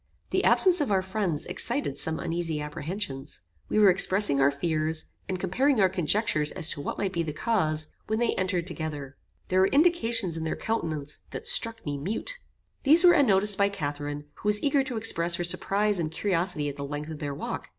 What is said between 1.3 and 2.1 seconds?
excited